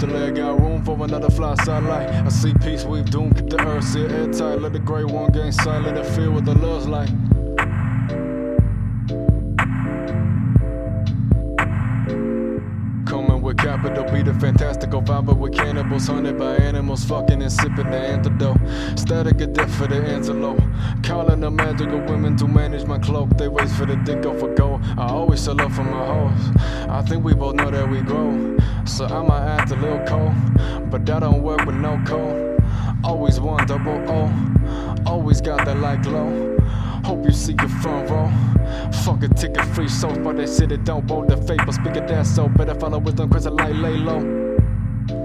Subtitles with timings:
[0.00, 2.08] till I got room for another fly satellite.
[2.08, 4.60] I see peace, we've doomed, keep the earth sealed airtight.
[4.62, 7.10] Let the great one gain sight, let it feel what the love's like.
[14.20, 18.58] B, the fantastical vibe with cannibals, hunted by animals, fucking and sipping the antidote.
[18.96, 20.60] Static of death for the antelope.
[21.02, 23.30] Calling the magical women to manage my cloak.
[23.38, 24.82] They wait for the dick go for gold.
[24.98, 26.56] I always sell up for my hoes.
[26.88, 28.58] I think we both know that we grow.
[28.84, 30.34] So I might act a little cold,
[30.90, 32.19] but that don't work with no code.
[35.42, 36.58] Got that light glow.
[37.04, 38.30] Hope you see your front row.
[39.04, 41.96] Fuck a ticket free so far they said it don't bold the fate, but speak
[41.96, 44.18] of that so better follow with them cause I like lay low.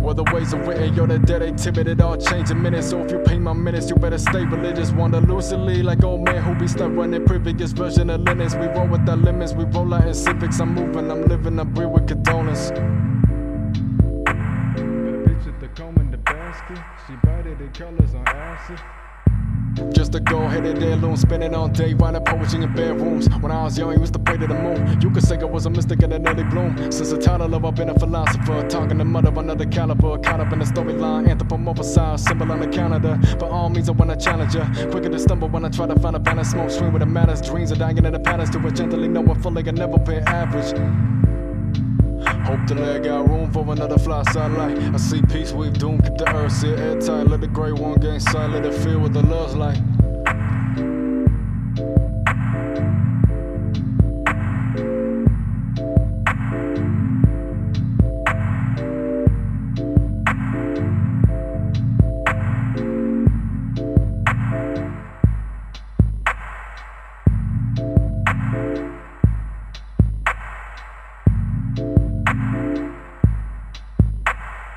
[0.00, 2.88] Well, the ways are written, yo, the dead ain't timid, it all change in minutes.
[2.88, 4.92] So if you pay my minutes, you better stay religious.
[4.92, 8.58] Wander loosely like old man who be stuck running previous version of Linux.
[8.58, 10.58] We roll with our limits, we roll out in civics.
[10.58, 12.70] I'm moving, I'm living, I breathe with condolence.
[14.80, 18.80] Bitch at the comb in the basket, she bited the colors on acid.
[19.92, 23.28] Just a go-headed heirloom, spending all day writing poetry in bedrooms.
[23.40, 25.00] When I was young, I used to pray to the moon.
[25.00, 26.76] You could say I was a mystic in an early bloom.
[26.90, 30.52] Since the of I've been a philosopher, talking to mother of another caliber, caught up
[30.52, 33.18] in the storyline, anthropomorphized, symbol on the calendar.
[33.38, 34.90] By all means, I wanna challenge her.
[34.90, 37.40] Quicker to stumble when I try to find a balance, smoke screen with the matters.
[37.40, 39.98] Dreams are dying in the patterns to it gently know I feel like I never
[39.98, 41.17] been average.
[42.48, 44.78] Hope the leg got room for another fly satellite.
[44.78, 47.26] I see peace, we've doomed, keep the earth sit airtight.
[47.26, 49.76] Let the gray one gain Let it feel what the love's like.